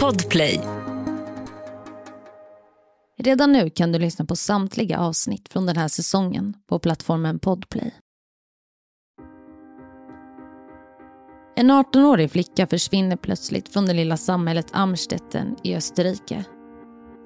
[0.00, 0.60] Podplay.
[3.18, 7.94] Redan nu kan du lyssna på samtliga avsnitt från den här säsongen på plattformen Podplay.
[11.56, 16.44] En 18-årig flicka försvinner plötsligt från det lilla samhället Amstetten i Österrike.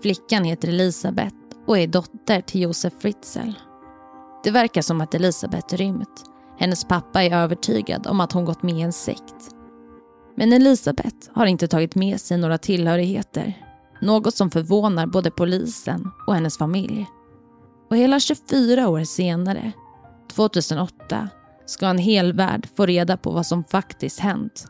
[0.03, 1.37] Flickan heter Elisabeth
[1.67, 3.51] och är dotter till Josef Fritzl.
[4.45, 6.25] Det verkar som att Elisabeth rymt.
[6.59, 9.58] Hennes pappa är övertygad om att hon gått med i en sekt.
[10.39, 13.67] Men Elisabeth har inte tagit med sig några tillhörigheter.
[14.01, 17.07] Något som förvånar både polisen och hennes familj.
[17.91, 19.73] Och hela 24 år senare,
[20.33, 21.29] 2008,
[21.67, 24.67] ska en hel värld få reda på vad som faktiskt hänt.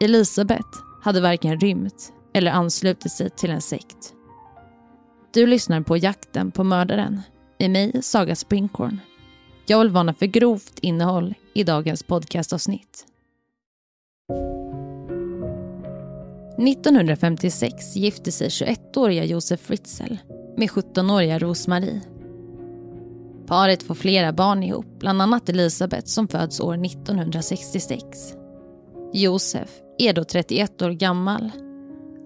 [0.00, 0.68] Elisabeth
[1.02, 4.14] hade varken rymt eller anslutit sig till en sekt.
[5.34, 7.20] Du lyssnar på Jakten på mördaren
[7.58, 9.00] med mig, Saga Springhorn.
[9.66, 13.06] Jag vill varna för grovt innehåll i dagens podcastavsnitt.
[16.68, 20.14] 1956 gifte sig 21-åriga Josef Fritzl
[20.56, 22.00] med 17-åriga Rosmarie.
[23.46, 28.04] Paret får flera barn ihop, bland annat Elisabeth som föds år 1966.
[29.12, 31.50] Josef är då 31 år gammal.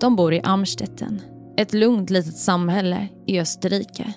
[0.00, 1.20] De bor i Amstetten,
[1.56, 4.12] ett lugnt litet samhälle i Österrike.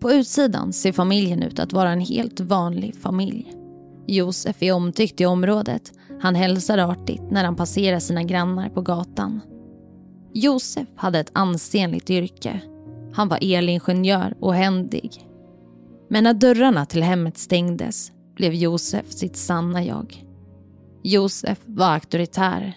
[0.00, 3.54] På utsidan ser familjen ut att vara en helt vanlig familj.
[4.06, 5.92] Josef är omtyckt i området.
[6.22, 9.40] Han hälsar artigt när han passerar sina grannar på gatan.
[10.34, 12.60] Josef hade ett ansenligt yrke.
[13.12, 15.26] Han var elingenjör och händig.
[16.10, 20.24] Men när dörrarna till hemmet stängdes blev Josef sitt sanna jag.
[21.02, 22.76] Josef var auktoritär.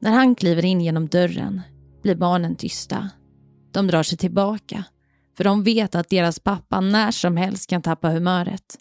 [0.00, 1.60] När han kliver in genom dörren
[2.02, 3.10] blir barnen tysta.
[3.72, 4.84] De drar sig tillbaka
[5.36, 8.78] för de vet att deras pappa när som helst kan tappa humöret.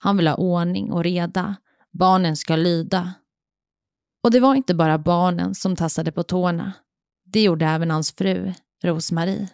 [0.00, 1.56] Han vill ha ordning och reda.
[1.92, 3.12] Barnen ska lyda.
[4.22, 6.72] Och det var inte bara barnen som tassade på tårna.
[7.24, 8.52] Det gjorde även hans fru,
[8.84, 9.48] Rosmarie.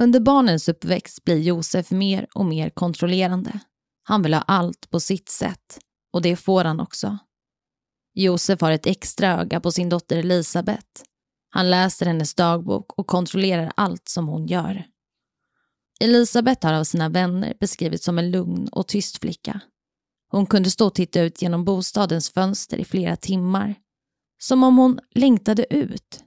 [0.00, 3.60] Under barnens uppväxt blir Josef mer och mer kontrollerande.
[4.02, 5.78] Han vill ha allt på sitt sätt
[6.12, 7.18] och det får han också.
[8.14, 11.02] Josef har ett extra öga på sin dotter Elisabeth.
[11.50, 14.84] Han läser hennes dagbok och kontrollerar allt som hon gör.
[16.00, 19.60] Elisabeth har av sina vänner beskrivits som en lugn och tyst flicka.
[20.32, 23.74] Hon kunde stå och titta ut genom bostadens fönster i flera timmar.
[24.42, 26.24] Som om hon längtade ut.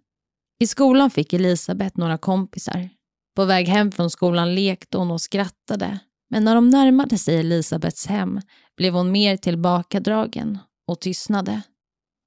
[0.60, 2.90] I skolan fick Elisabeth några kompisar.
[3.36, 6.00] På väg hem från skolan lekte hon och skrattade.
[6.30, 8.42] Men när de närmade sig Elisabeths hem
[8.78, 11.62] blev hon mer tillbakadragen och tystnade.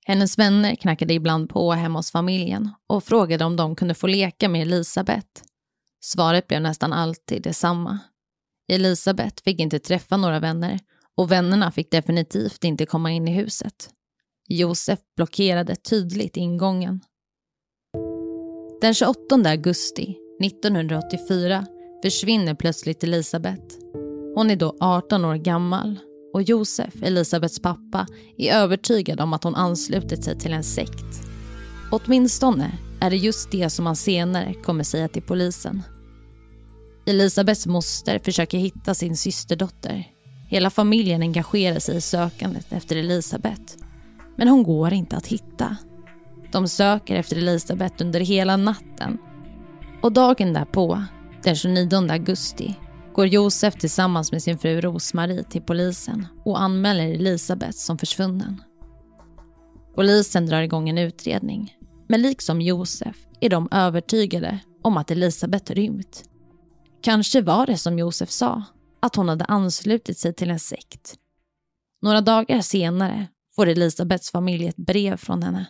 [0.07, 4.49] Hennes vänner knackade ibland på hemma hos familjen och frågade om de kunde få leka
[4.49, 5.43] med Elisabeth.
[6.01, 7.99] Svaret blev nästan alltid detsamma.
[8.73, 10.79] Elisabeth fick inte träffa några vänner
[11.19, 13.91] och vännerna fick definitivt inte komma in i huset.
[14.49, 17.01] Josef blockerade tydligt ingången.
[18.81, 21.67] Den 28 augusti 1984
[22.03, 23.77] försvinner plötsligt Elisabeth.
[24.35, 25.99] Hon är då 18 år gammal
[26.35, 31.23] och Josef, Elisabeths pappa, är övertygad om att hon anslutit sig till en sekt.
[31.93, 35.83] Åtminstone är det just det som han senare kommer säga till polisen.
[37.07, 40.18] Elisabeths moster försöker hitta sin systerdotter.
[40.49, 43.75] Hela familjen engagerar sig i sökandet efter Elisabeth.
[44.37, 45.77] Men hon går inte att hitta.
[46.53, 49.19] De söker efter Elisabeth under hela natten.
[50.03, 51.05] Och dagen därpå,
[51.43, 52.75] den 29 augusti,
[53.15, 58.63] går Josef tillsammans med sin fru Rosmarie till polisen och anmäler Elisabeth som försvunnen.
[59.95, 61.77] Polisen drar igång en utredning.
[62.09, 66.25] Men liksom Josef är de övertygade om att Elisabeth rymt.
[67.03, 68.63] Kanske var det som Josef sa,
[69.01, 71.15] att hon hade anslutit sig till en sekt.
[72.03, 75.67] Några dagar senare får Elisabeths familj ett brev från henne.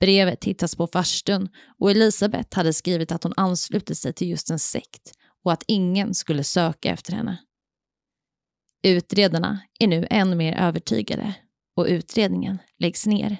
[0.00, 4.58] Brevet hittas på farstun och Elisabeth hade skrivit att hon anslutit sig till just en
[4.58, 5.12] sekt
[5.44, 7.38] och att ingen skulle söka efter henne.
[8.82, 11.34] Utredarna är nu än mer övertygade
[11.76, 13.38] och utredningen läggs ner.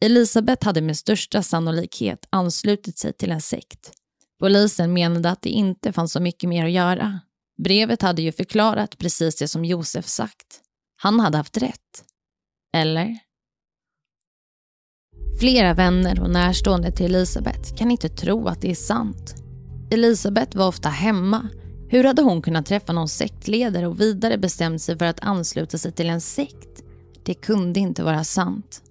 [0.00, 3.92] Elisabeth hade med största sannolikhet anslutit sig till en sekt.
[4.38, 7.20] Polisen menade att det inte fanns så mycket mer att göra.
[7.56, 10.60] Brevet hade ju förklarat precis det som Josef sagt.
[10.96, 12.04] Han hade haft rätt.
[12.76, 13.18] Eller?
[15.40, 19.34] Flera vänner och närstående till Elisabeth kan inte tro att det är sant.
[19.90, 21.48] Elisabeth var ofta hemma.
[21.88, 25.92] Hur hade hon kunnat träffa någon sektledare och vidare bestämt sig för att ansluta sig
[25.92, 26.82] till en sekt?
[27.24, 28.82] Det kunde inte vara sant.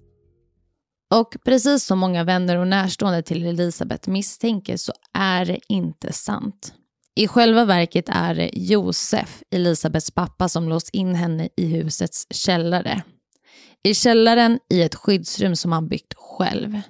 [1.14, 6.74] Och precis som många vänner och närstående till Elisabeth misstänker så är det inte sant.
[7.18, 13.02] I själva verket är det Josef, Elisabeths pappa, som låst in henne i husets källare.
[13.82, 16.80] i källaren i ett skyddsrum som han byggt själv.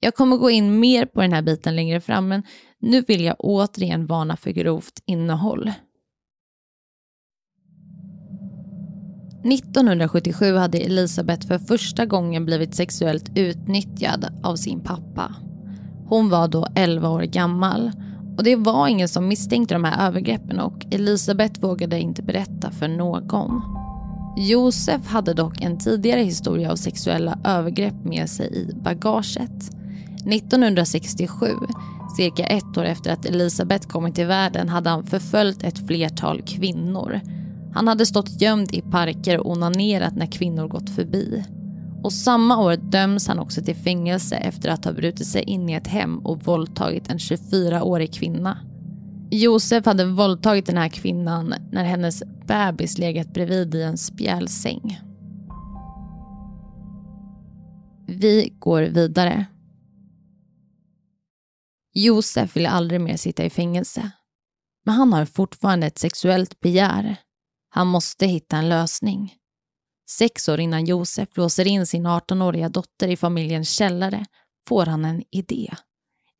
[0.00, 2.42] Jag kommer gå in mer på den här biten längre fram, men
[2.80, 5.72] nu vill jag återigen varna för grovt innehåll.
[9.44, 15.34] 1977 hade Elisabeth för första gången blivit sexuellt utnyttjad av sin pappa.
[16.08, 17.92] Hon var då 11 år gammal
[18.36, 22.88] och det var ingen som misstänkte de här övergreppen och Elisabeth vågade inte berätta för
[22.88, 23.62] någon.
[24.36, 29.70] Josef hade dock en tidigare historia av sexuella övergrepp med sig i bagaget.
[30.26, 31.46] 1967,
[32.16, 37.20] cirka ett år efter att Elisabeth kommit till världen, hade han förföljt ett flertal kvinnor.
[37.74, 41.44] Han hade stått gömd i parker och onanerat när kvinnor gått förbi.
[42.04, 45.72] Och samma år döms han också till fängelse efter att ha brutit sig in i
[45.72, 48.58] ett hem och våldtagit en 24-årig kvinna.
[49.30, 55.00] Josef hade våldtagit den här kvinnan när hennes bebis legat bredvid i en spjälsäng.
[58.06, 59.46] Vi går vidare.
[61.94, 64.10] Josef vill aldrig mer sitta i fängelse.
[64.84, 67.16] Men han har fortfarande ett sexuellt begär.
[67.68, 69.34] Han måste hitta en lösning.
[70.10, 74.24] Sex år innan Josef låser in sin 18-åriga dotter i familjens källare
[74.68, 75.74] får han en idé.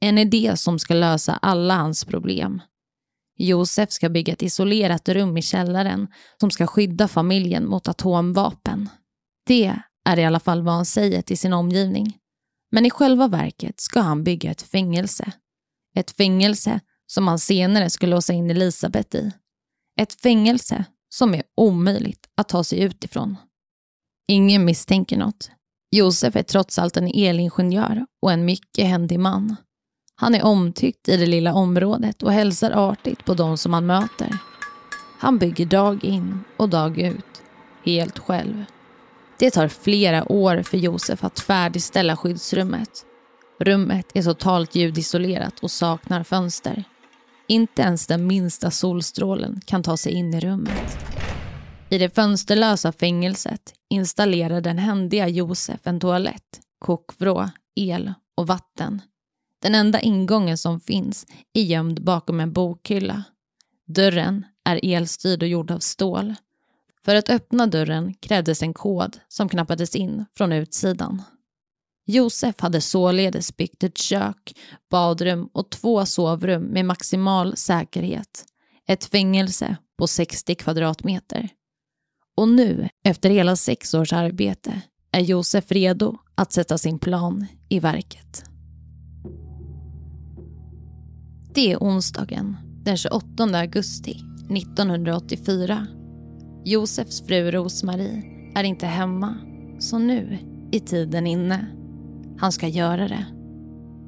[0.00, 2.62] En idé som ska lösa alla hans problem.
[3.37, 6.08] Josef ska bygga ett isolerat rum i källaren
[6.40, 8.88] som ska skydda familjen mot atomvapen.
[9.46, 9.75] Det
[10.05, 12.19] är i alla fall vad han säger till sin omgivning.
[12.70, 15.32] Men i själva verket ska han bygga ett fängelse.
[15.96, 19.32] Ett fängelse som han senare ska låsa in Elisabeth i.
[20.00, 23.37] Ett fängelse som är omöjligt att ta sig ut ifrån.
[24.29, 25.50] Ingen misstänker något.
[25.97, 29.56] Josef är trots allt en elingenjör och en mycket händig man.
[30.17, 34.38] Han är omtyckt i det lilla området och hälsar artigt på de som han möter.
[35.19, 37.43] Han bygger dag in och dag ut,
[37.85, 38.65] helt själv.
[39.38, 42.91] Det tar flera år för Josef att färdigställa skyddsrummet.
[43.61, 46.85] Rummet är totalt ljudisolerat och saknar fönster.
[47.49, 50.99] Inte ens den minsta solstrålen kan ta sig in i rummet.
[51.94, 59.02] I det fönsterlösa fängelset installerar den händiga Josef en toalett, kokvrå, el och vatten.
[59.62, 63.23] Den enda ingången som finns är gömd bakom en bokhylla.
[63.87, 66.35] Dörren är elstyrd och gjord av stål.
[67.05, 71.23] För att öppna dörren krävdes en kod som knappades in från utsidan.
[72.06, 74.52] Josef hade således byggt ett kök,
[74.90, 78.44] badrum och två sovrum med maximal säkerhet.
[78.88, 81.50] Ett fängelse på 60 kvadratmeter.
[82.37, 84.81] Och nu, efter hela sex års arbete,
[85.13, 88.45] är Josef redo att sätta sin plan i verket.
[91.55, 94.21] Det är onsdagen den 28 augusti
[94.51, 95.87] 1984.
[96.65, 98.23] Josefs fru Rosmarie
[98.55, 99.35] är inte hemma,
[99.79, 100.39] så nu
[100.73, 101.67] är tiden inne.
[102.39, 103.27] Han ska göra det.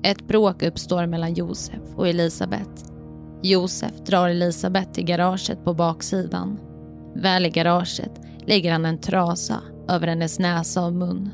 [0.02, 2.84] Ett bråk uppstår mellan Josef och Elisabeth.
[3.42, 6.58] Josef drar Elisabeth till garaget på baksidan.
[7.16, 11.30] Väl i garaget lägger han en trasa över hennes näsa och mun.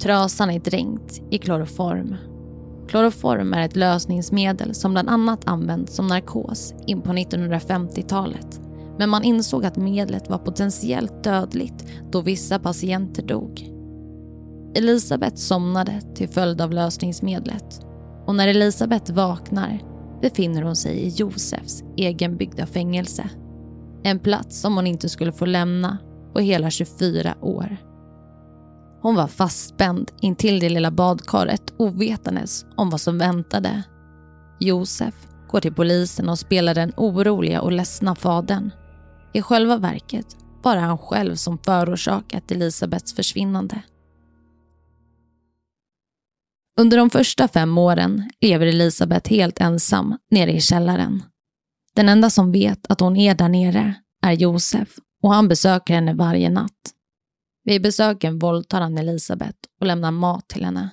[0.00, 2.16] Trasan är dränkt i kloroform.
[2.88, 8.60] Kloroform är ett lösningsmedel som bland annat används som narkos in på 1950-talet.
[8.98, 13.70] Men man insåg att medlet var potentiellt dödligt då vissa patienter dog.
[14.74, 17.80] Elisabeth somnade till följd av lösningsmedlet
[18.26, 19.82] och när Elisabeth vaknar
[20.22, 23.30] befinner hon sig i Josefs egenbyggda fängelse.
[24.02, 25.98] En plats som hon inte skulle få lämna
[26.32, 27.76] på hela 24 år.
[29.02, 33.82] Hon var fastspänd intill det lilla badkaret ovetandes om vad som väntade.
[34.60, 35.14] Josef
[35.48, 38.70] går till polisen och spelar den oroliga och ledsna fadern.
[39.32, 43.82] I själva verket var det han själv som förorsakat Elisabeths försvinnande.
[46.80, 51.22] Under de första fem åren lever Elisabeth helt ensam nere i källaren.
[52.00, 54.88] Den enda som vet att hon är där nere är Josef
[55.22, 56.94] och han besöker henne varje natt.
[57.64, 60.90] Vid besöken våldtar han Elisabeth och lämnar mat till henne.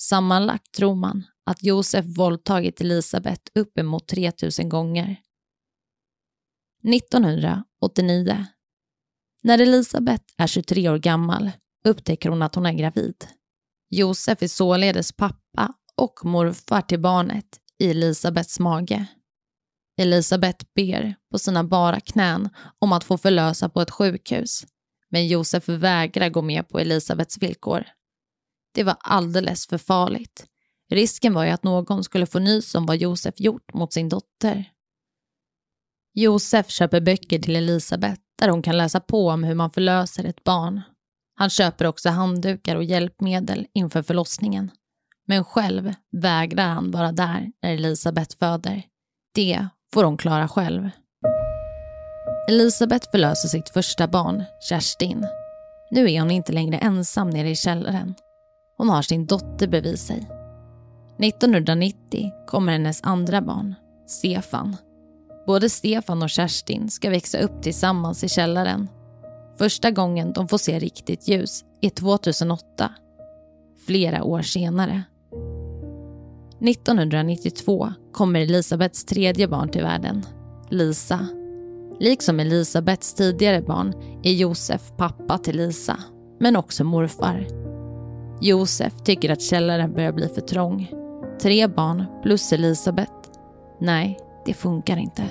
[0.00, 5.16] Sammanlagt tror man att Josef våldtagit Elisabeth uppemot 3000 gånger.
[6.94, 8.46] 1989.
[9.42, 11.50] När Elisabeth är 23 år gammal
[11.84, 13.26] upptäcker hon att hon är gravid.
[13.90, 19.06] Josef är således pappa och morfar till barnet i Elisabeths mage.
[19.96, 22.48] Elisabeth ber på sina bara knän
[22.78, 24.66] om att få förlösa på ett sjukhus.
[25.08, 27.84] Men Josef vägrar gå med på Elisabeths villkor.
[28.74, 30.46] Det var alldeles för farligt.
[30.90, 34.64] Risken var ju att någon skulle få nys om vad Josef gjort mot sin dotter.
[36.14, 40.44] Josef köper böcker till Elisabeth där hon kan läsa på om hur man förlöser ett
[40.44, 40.82] barn.
[41.34, 44.70] Han köper också handdukar och hjälpmedel inför förlossningen.
[45.26, 48.82] Men själv vägrar han vara där när Elisabeth föder.
[49.34, 50.90] Det får hon klara själv.
[52.48, 55.26] Elisabeth förlöser sitt första barn, Kerstin.
[55.90, 58.14] Nu är hon inte längre ensam nere i källaren.
[58.76, 60.28] Hon har sin dotter bredvid sig.
[61.18, 63.74] 1990 kommer hennes andra barn,
[64.06, 64.76] Stefan.
[65.46, 68.88] Både Stefan och Kerstin ska växa upp tillsammans i källaren.
[69.58, 72.92] Första gången de får se riktigt ljus är 2008.
[73.86, 75.02] Flera år senare.
[76.60, 80.22] 1992 kommer Elisabeths tredje barn till världen,
[80.70, 81.28] Lisa.
[82.00, 85.98] Liksom Elisabeths tidigare barn är Josef pappa till Lisa,
[86.40, 87.46] men också morfar.
[88.40, 90.90] Josef tycker att källaren börjar bli för trång.
[91.42, 93.12] Tre barn plus Elisabeth.
[93.80, 95.22] Nej, det funkar inte.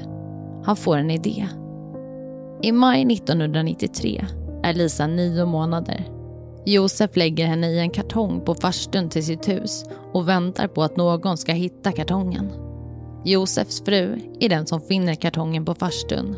[0.64, 1.48] Han får en idé.
[2.62, 4.26] I maj 1993
[4.64, 6.15] är Lisa nio månader.
[6.66, 10.98] Josef lägger henne i en kartong på farstun till sitt hus och väntar på att
[10.98, 12.52] någon ska hitta kartongen.
[13.26, 16.36] Josefs fru är den som finner kartongen på farstun.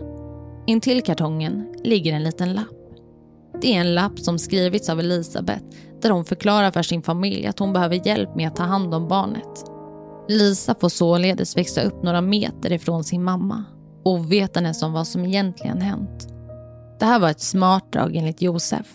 [0.67, 2.67] Intill kartongen ligger en liten lapp.
[3.61, 5.63] Det är en lapp som skrivits av Elisabeth
[6.01, 9.07] där hon förklarar för sin familj att hon behöver hjälp med att ta hand om
[9.07, 9.65] barnet.
[10.27, 13.65] Lisa får således växa upp några meter ifrån sin mamma
[14.03, 16.27] ovetandes om vad som egentligen hänt.
[16.99, 18.87] Det här var ett smart drag enligt Josef.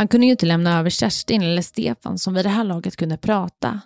[0.00, 3.16] Han kunde ju inte lämna över Kerstin eller Stefan som vid det här laget kunde
[3.16, 3.80] prata.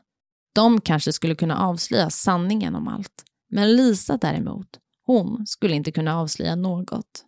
[0.55, 3.25] De kanske skulle kunna avslöja sanningen om allt.
[3.51, 4.67] Men Lisa däremot,
[5.07, 7.25] hon skulle inte kunna avslöja något.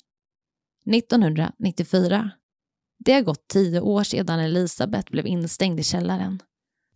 [0.91, 2.31] 1994.
[3.05, 6.43] Det har gått tio år sedan Elisabeth blev instängd i källaren.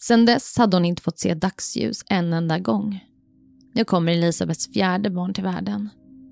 [0.01, 3.05] Sedan dess hade hon inte fått se dagsljus en enda gång.
[3.75, 5.89] Nu kommer Elisabeths fjärde barn till världen.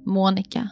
[0.06, 0.70] Monica.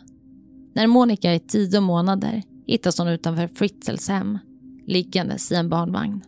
[0.75, 4.38] När Monica är tio månader hittas hon utanför Fritzels hem,
[4.87, 6.23] liggandes i en barnvagn.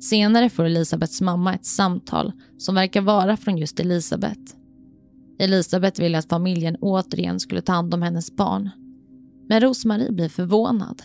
[0.00, 4.40] Senare får Elisabeths mamma ett samtal som verkar vara från just Elisabeth.
[5.38, 8.70] Elisabeth ville att familjen återigen skulle ta hand om hennes barn.
[9.48, 11.02] Men Rosmarie blir förvånad.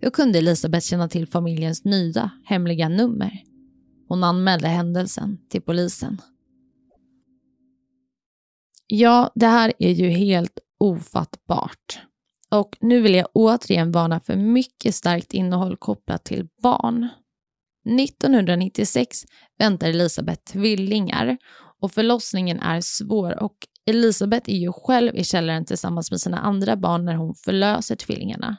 [0.00, 3.42] Hur kunde Elisabeth känna till familjens nya hemliga nummer?
[4.08, 6.20] Hon anmälde händelsen till polisen.
[8.86, 12.00] Ja, det här är ju helt ofattbart.
[12.52, 17.08] Och nu vill jag återigen varna för mycket starkt innehåll kopplat till barn.
[18.00, 19.24] 1996
[19.58, 21.38] väntar Elisabeth tvillingar
[21.80, 23.56] och förlossningen är svår och
[23.86, 28.56] Elisabeth är ju själv i källaren tillsammans med sina andra barn när hon förlöser tvillingarna.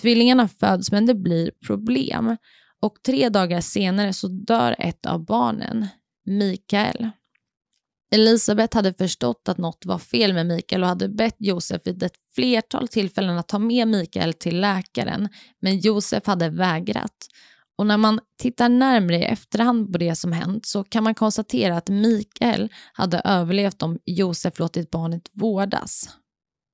[0.00, 2.36] Tvillingarna föds men det blir problem
[2.82, 5.86] och tre dagar senare så dör ett av barnen,
[6.24, 7.10] Mikael.
[8.10, 12.16] Elisabeth hade förstått att något var fel med Mikael och hade bett Josef vid ett
[12.34, 15.28] flertal tillfällen att ta med Mikael till läkaren,
[15.60, 17.26] men Josef hade vägrat.
[17.78, 21.76] Och när man tittar närmare i efterhand på det som hänt så kan man konstatera
[21.76, 26.08] att Mikael hade överlevt om Josef låtit barnet vårdas.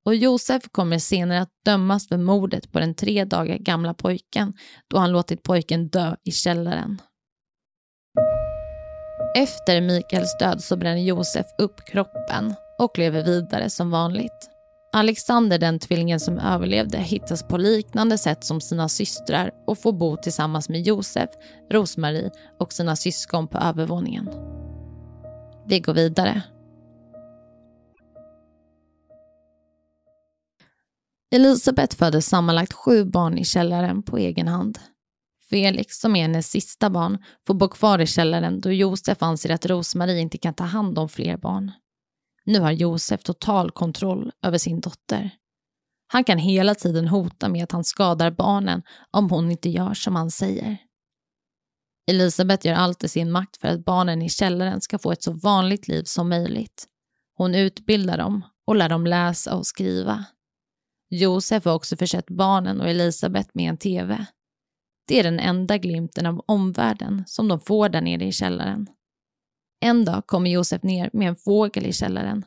[0.05, 4.53] Och Josef kommer senare att dömas för mordet på den tre dagar gamla pojken
[4.89, 7.01] då han låtit pojken dö i källaren.
[9.37, 14.51] Efter Mikaels död så bränner Josef upp kroppen och lever vidare som vanligt.
[14.93, 20.17] Alexander, den tvillingen som överlevde, hittas på liknande sätt som sina systrar och får bo
[20.17, 21.31] tillsammans med Josef,
[21.71, 24.31] Rosmarie och sina syskon på övervåningen.
[25.67, 26.43] Vi går vidare.
[31.35, 34.79] Elisabeth födde sammanlagt sju barn i källaren på egen hand.
[35.55, 39.67] Felix, som är hennes sista barn, får bo kvar i källaren då Josef anser att
[39.67, 41.73] Rosmarie inte kan ta hand om fler barn.
[42.45, 45.31] Nu har Josef total kontroll över sin dotter.
[46.07, 50.17] Han kan hela tiden hota med att han skadar barnen om hon inte gör som
[50.17, 50.77] han säger.
[52.11, 55.33] Elisabeth gör allt i sin makt för att barnen i källaren ska få ett så
[55.33, 56.87] vanligt liv som möjligt.
[57.37, 60.25] Hon utbildar dem och lär dem läsa och skriva.
[61.11, 64.27] Josef har också försett barnen och Elisabeth med en TV.
[65.07, 68.87] Det är den enda glimten av omvärlden som de får där nere i källaren.
[69.81, 72.45] En dag kommer Josef ner med en fågel i källaren.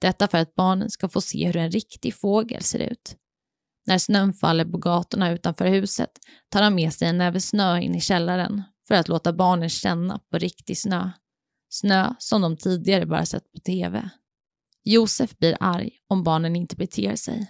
[0.00, 3.16] Detta för att barnen ska få se hur en riktig fågel ser ut.
[3.86, 6.10] När snön faller på gatorna utanför huset
[6.48, 10.20] tar han med sig en näve snö in i källaren för att låta barnen känna
[10.30, 11.10] på riktig snö.
[11.68, 14.10] Snö som de tidigare bara sett på TV.
[14.84, 17.46] Josef blir arg om barnen inte beter sig.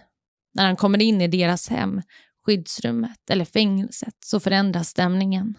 [0.55, 2.03] När han kommer in i deras hem
[2.47, 5.59] skyddsrummet eller fängelset så förändras stämningen.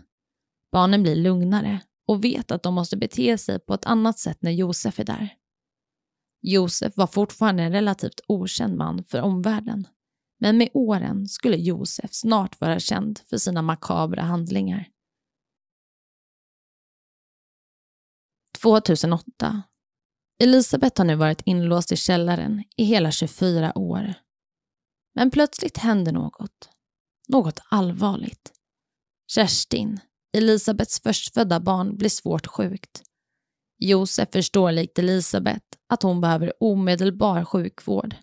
[0.71, 4.51] Barnen blir lugnare och vet att de måste bete sig på ett annat sätt när
[4.51, 5.35] Josef är där.
[6.41, 9.87] Josef var fortfarande en relativt okänd man för omvärlden.
[10.39, 14.89] Men med åren skulle Josef snart vara känd för sina makabra handlingar.
[18.61, 19.63] 2008.
[20.43, 24.13] Elisabeth har nu varit inlåst i källaren i hela 24 år.
[25.15, 26.69] Men plötsligt händer något.
[27.31, 28.51] Något allvarligt.
[29.27, 29.99] Kerstin,
[30.37, 33.03] Elisabets förstfödda barn, blir svårt sjukt.
[33.77, 38.15] Josef förstår likt Elisabeth att hon behöver omedelbar sjukvård.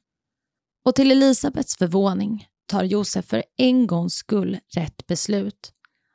[0.84, 5.72] Och till Elisabets förvåning tar Josef för en gångs skull rätt beslut.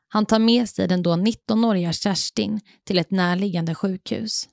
[0.07, 4.49] Han tar med sig den då 19-åriga Kerstin till ett närliggande sjukhus.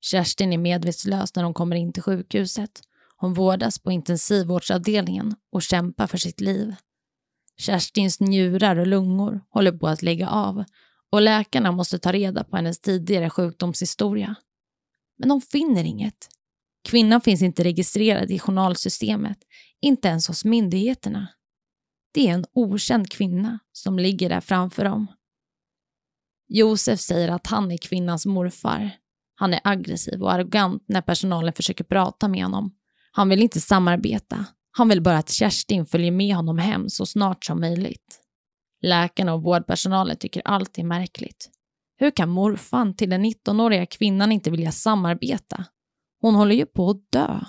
[0.00, 2.80] Kerstin är medvetslös när hon kommer in till sjukhuset.
[3.16, 6.74] Hon vårdas på intensivvårdsavdelningen och kämpar för sitt liv.
[7.58, 10.64] Kerstins njurar och lungor håller på att lägga av
[11.10, 14.34] och läkarna måste ta reda på hennes tidigare sjukdomshistoria.
[15.18, 16.28] Men de finner inget.
[16.88, 19.38] Kvinnan finns inte registrerad i journalsystemet,
[19.80, 21.28] inte ens hos myndigheterna.
[22.12, 25.06] Det är en okänd kvinna som ligger där framför dem.
[26.48, 28.90] Josef säger att han är kvinnans morfar.
[29.34, 32.74] Han är aggressiv och arrogant när personalen försöker prata med honom.
[33.12, 34.46] Han vill inte samarbeta.
[34.76, 38.20] Han vill bara att Kerstin följer med honom hem så snart som möjligt.
[38.82, 41.50] Läkarna och vårdpersonalen tycker allt är märkligt.
[41.98, 45.64] Hur kan morfan till den 19-åriga kvinnan inte vilja samarbeta?
[46.20, 47.40] Hon håller ju på att dö.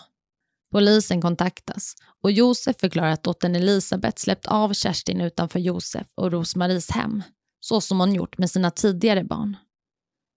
[0.71, 6.91] Polisen kontaktas och Josef förklarar att dottern Elisabeth släppt av Kerstin utanför Josef och Rosmaris
[6.91, 7.23] hem,
[7.59, 9.57] så som hon gjort med sina tidigare barn.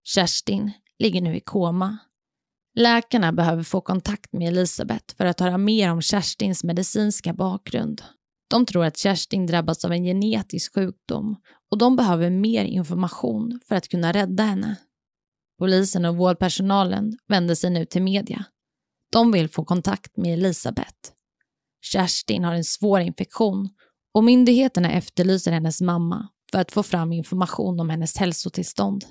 [0.05, 1.99] Kerstin ligger nu i koma.
[2.75, 8.03] Läkarna behöver få kontakt med Elisabeth för att höra mer om Kerstins medicinska bakgrund.
[8.51, 11.37] De tror att Kerstin drabbats av en genetisk sjukdom
[11.71, 14.77] och de behöver mer information för att kunna rädda henne.
[15.59, 18.45] Polisen och vårdpersonalen vänder sig nu till media.
[19.13, 20.97] De vill få kontakt med Elisabeth.
[21.83, 23.69] Kerstin har en svår infektion
[24.15, 29.05] och myndigheterna efterlyser hennes mamma för att få fram information om hennes hälsotillstånd.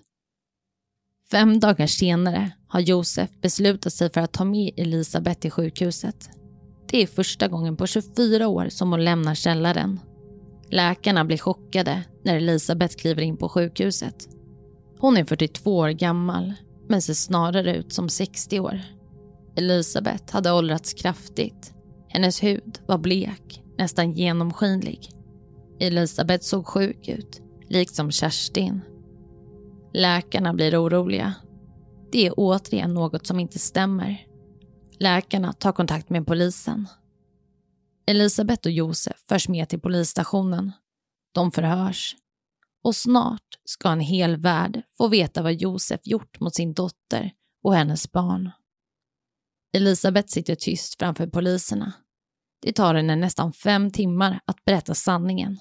[1.32, 6.30] Fem dagar senare har Josef beslutat sig för att ta med Elisabeth till sjukhuset.
[6.92, 10.00] Det är första gången på 24 år som hon lämnar källaren.
[10.70, 14.30] Läkarna blir chockade när Elisabeth kliver in på sjukhuset.
[15.00, 16.54] Hon är 42 år gammal,
[16.88, 18.82] men ser snarare ut som 60 år.
[19.56, 21.74] Elisabeth hade åldrats kraftigt.
[22.08, 25.10] Hennes hud var blek, nästan genomskinlig.
[25.80, 28.82] Elisabeth såg sjuk ut, liksom Kerstin.
[29.94, 31.34] Läkarna blir oroliga.
[32.12, 34.26] Det är återigen något som inte stämmer.
[35.00, 36.88] Läkarna tar kontakt med polisen.
[38.08, 40.72] Elisabeth och Josef förs med till polisstationen.
[41.32, 42.16] De förhörs.
[42.84, 47.32] Och snart ska en hel värld få veta vad Josef gjort mot sin dotter
[47.64, 48.52] och hennes barn.
[49.74, 51.94] Elisabeth sitter tyst framför poliserna.
[52.62, 55.60] Det tar henne nästan fem timmar att berätta sanningen.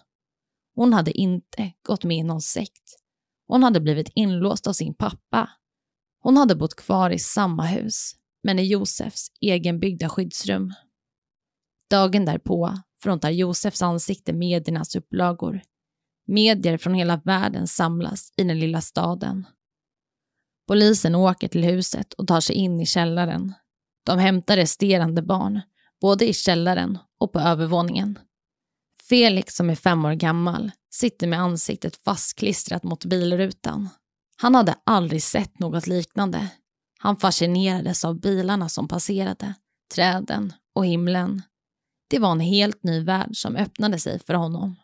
[0.75, 2.99] Hon hade inte gått med i någon sekt.
[3.49, 5.51] Hon hade blivit inlåst av sin pappa.
[6.21, 10.75] Hon hade bott kvar i samma hus, men i Josefs egenbyggda skyddsrum.
[11.91, 15.61] Dagen därpå frontar Josefs ansikte mediernas upplagor.
[16.27, 19.47] Medier från hela världen samlas i den lilla staden.
[20.67, 23.55] Polisen åker till huset och tar sig in i källaren.
[24.07, 25.61] De hämtar resterande barn,
[26.01, 28.19] både i källaren och på övervåningen.
[29.09, 33.89] Felix, som är fem år gammal, sitter med ansiktet fastklistrat mot bilrutan.
[34.37, 36.49] Han hade aldrig sett något liknande.
[36.99, 39.55] Han fascinerades av bilarna som passerade,
[39.95, 41.43] träden och himlen.
[42.11, 44.77] Det var en helt ny värld som öppnade sig för honom.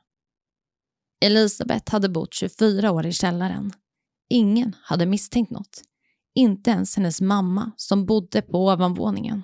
[1.25, 3.73] Elisabeth hade bott 24 år i källaren.
[4.31, 5.83] Ingen hade misstänkt något.
[6.35, 9.43] Inte ens hennes mamma som bodde på ovanvåningen.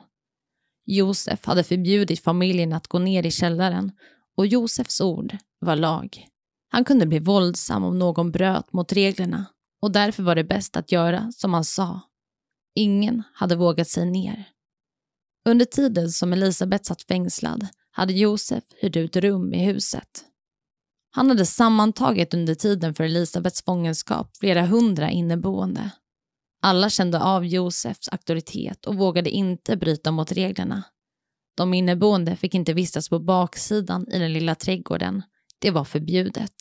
[0.86, 3.92] Josef hade förbjudit familjen att gå ner i källaren
[4.36, 6.26] och Josefs ord var lag.
[6.72, 9.46] Han kunde bli våldsam om någon bröt mot reglerna
[9.82, 12.00] och därför var det bäst att göra som han sa.
[12.74, 14.48] Ingen hade vågat sig ner.
[15.44, 20.24] Under tiden som Elisabeth satt fängslad hade Josef hyrt ut rum i huset.
[21.10, 25.90] Han hade sammantaget under tiden för Elisabeths fångenskap flera hundra inneboende.
[26.62, 30.82] Alla kände av Josefs auktoritet och vågade inte bryta mot reglerna.
[31.56, 35.22] De inneboende fick inte vistas på baksidan i den lilla trädgården.
[35.60, 36.54] Det var förbjudet.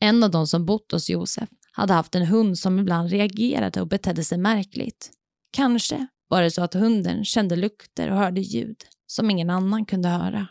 [0.00, 3.88] En av de som bott hos Josef hade haft en hund som ibland reagerade och
[3.88, 5.10] betedde sig märkligt.
[5.52, 10.08] Kanske var det så att hunden kände lukter och hörde ljud som ingen annan kunde
[10.08, 10.46] höra.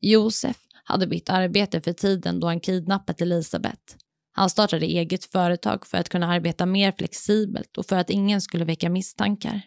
[0.00, 3.96] Josef hade bytt arbete för tiden då han kidnappat Elisabeth.
[4.32, 8.64] Han startade eget företag för att kunna arbeta mer flexibelt och för att ingen skulle
[8.64, 9.62] väcka misstankar.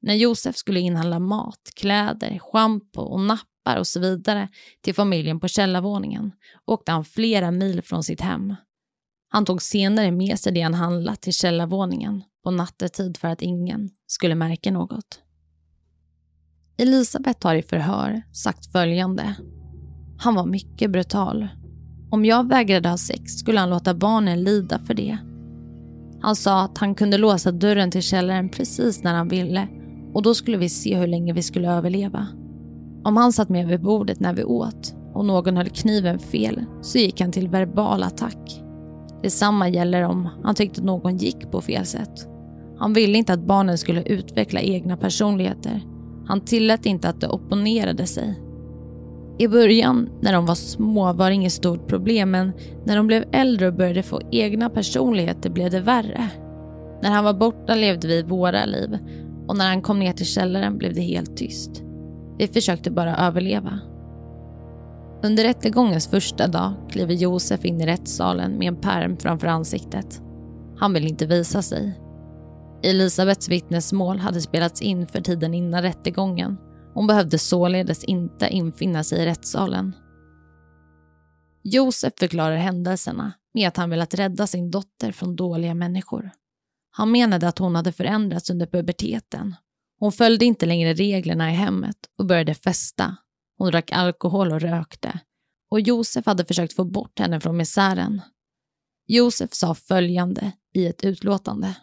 [0.00, 4.48] När Josef skulle inhandla mat, kläder, schampo och napp trappar och så vidare
[4.82, 6.32] till familjen på källarvåningen
[6.66, 8.54] åkte han flera mil från sitt hem.
[9.30, 13.90] Han tog senare med sig det han handlat till källarvåningen på nattetid för att ingen
[14.06, 15.22] skulle märka något.
[16.78, 19.34] Elisabeth har i förhör sagt följande.
[20.18, 21.48] Han var mycket brutal.
[22.10, 25.18] Om jag vägrade ha sex skulle han låta barnen lida för det.
[26.20, 29.68] Han sa att han kunde låsa dörren till källaren precis när han ville
[30.14, 32.26] och då skulle vi se hur länge vi skulle överleva.
[33.04, 36.98] Om han satt med vid bordet när vi åt och någon höll kniven fel så
[36.98, 38.62] gick han till verbal attack.
[39.22, 42.28] Detsamma gäller om han tyckte att någon gick på fel sätt.
[42.78, 45.82] Han ville inte att barnen skulle utveckla egna personligheter.
[46.26, 48.40] Han tillät inte att de opponerade sig.
[49.38, 52.52] I början, när de var små, var det inget stort problem men
[52.84, 56.28] när de blev äldre och började få egna personligheter blev det värre.
[57.02, 58.98] När han var borta levde vi våra liv
[59.48, 61.82] och när han kom ner till källaren blev det helt tyst.
[62.38, 63.80] Vi försökte bara överleva.
[65.22, 70.22] Under rättegångens första dag kliver Josef in i rättssalen med en perm framför ansiktet.
[70.76, 72.00] Han vill inte visa sig.
[72.82, 76.56] Elisabeths vittnesmål hade spelats in för tiden innan rättegången.
[76.94, 79.94] Hon behövde således inte infinna sig i rättssalen.
[81.62, 86.30] Josef förklarar händelserna med att han velat rädda sin dotter från dåliga människor.
[86.90, 89.54] Han menade att hon hade förändrats under puberteten.
[89.98, 93.16] Hon följde inte längre reglerna i hemmet och började festa.
[93.58, 95.20] Hon drack alkohol och rökte.
[95.70, 98.20] Och Josef hade försökt få bort henne från misären.
[99.06, 101.76] Josef sa följande i ett utlåtande.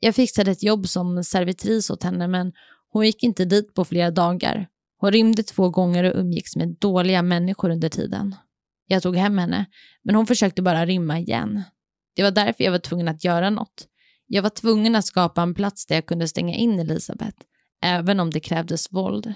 [0.00, 2.52] Jag fixade ett jobb som servitris åt henne men
[2.88, 4.68] hon gick inte dit på flera dagar.
[4.98, 8.34] Hon rymde två gånger och umgicks med dåliga människor under tiden.
[8.86, 9.66] Jag tog hem henne,
[10.02, 11.62] men hon försökte bara rymma igen.
[12.16, 13.86] Det var därför jag var tvungen att göra något.
[14.34, 17.36] Jag var tvungen att skapa en plats där jag kunde stänga in Elisabeth,
[17.82, 19.34] även om det krävdes våld.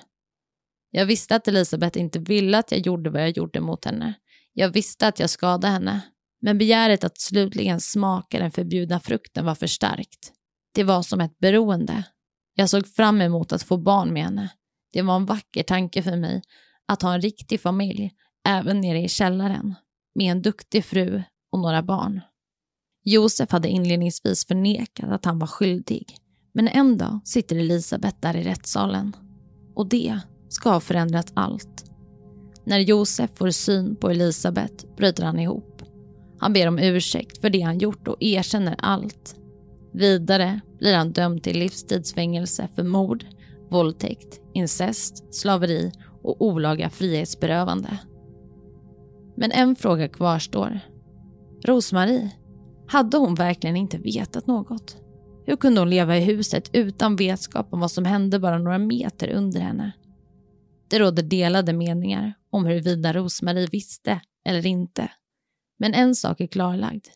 [0.90, 4.14] Jag visste att Elisabeth inte ville att jag gjorde vad jag gjorde mot henne.
[4.52, 6.00] Jag visste att jag skadade henne.
[6.40, 10.32] Men begäret att slutligen smaka den förbjudna frukten var för starkt.
[10.74, 12.04] Det var som ett beroende.
[12.54, 14.50] Jag såg fram emot att få barn med henne.
[14.92, 16.42] Det var en vacker tanke för mig
[16.88, 18.12] att ha en riktig familj,
[18.48, 19.74] även nere i källaren,
[20.14, 22.20] med en duktig fru och några barn.
[23.08, 26.16] Josef hade inledningsvis förnekat att han var skyldig,
[26.52, 29.16] men en dag sitter Elisabeth där i rättssalen.
[29.74, 31.84] Och det ska ha förändrat allt.
[32.64, 35.82] När Josef får syn på Elisabeth bryter han ihop.
[36.38, 39.36] Han ber om ursäkt för det han gjort och erkänner allt.
[39.92, 43.26] Vidare blir han dömd till livstidsfängelse för mord,
[43.70, 45.92] våldtäkt, incest, slaveri
[46.22, 47.98] och olaga frihetsberövande.
[49.36, 50.80] Men en fråga kvarstår.
[51.64, 52.30] Rosmarie,
[52.88, 54.96] hade hon verkligen inte vetat något?
[55.46, 59.28] Hur kunde hon leva i huset utan vetskap om vad som hände bara några meter
[59.28, 59.92] under henne?
[60.88, 65.10] Det råder delade meningar om huruvida Rosmarie visste eller inte.
[65.78, 67.06] Men en sak är klarlagd.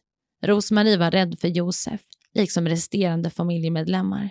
[0.43, 2.01] Rosmarie var rädd för Josef
[2.35, 4.31] liksom resterande familjemedlemmar.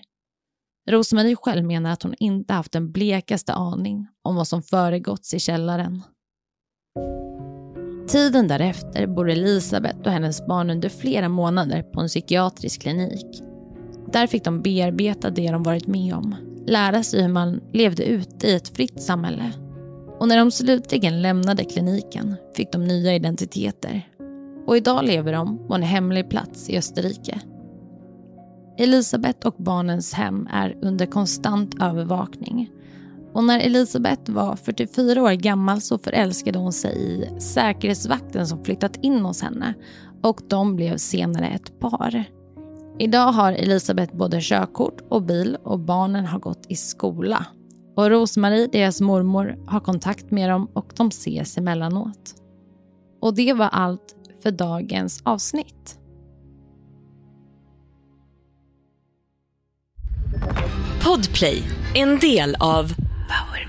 [0.90, 5.40] Rosmarie själv menar att hon inte haft den blekaste aning om vad som föregåtts i
[5.40, 6.02] källaren.
[8.10, 13.44] Tiden därefter bor Elisabeth och hennes barn under flera månader på en psykiatrisk klinik.
[14.12, 16.36] Där fick de bearbeta det de varit med om,
[16.68, 19.52] lära sig hur man levde ute i ett fritt samhälle.
[20.20, 24.08] Och när de slutligen lämnade kliniken fick de nya identiteter.
[24.68, 27.42] Och idag lever de på en hemlig plats i Österrike
[28.80, 32.70] Elisabeth och barnens hem är under konstant övervakning.
[33.34, 38.96] Och när Elisabeth var 44 år gammal så förälskade hon sig i säkerhetsvakten som flyttat
[39.02, 39.74] in hos henne
[40.24, 42.24] och de blev senare ett par.
[43.00, 47.46] Idag har Elisabeth både körkort och bil och barnen har gått i skola.
[47.96, 52.36] Och Rosmarie, deras mormor, har kontakt med dem och de ses emellanåt.
[53.22, 56.00] Och det var allt för dagens avsnitt.
[61.04, 61.64] Podplay,
[61.96, 62.94] en del av
[63.30, 63.60] Power